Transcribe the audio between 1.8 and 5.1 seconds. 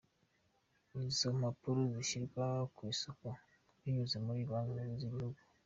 zishyirwa ku isoko binyuze muri Banki Nkuru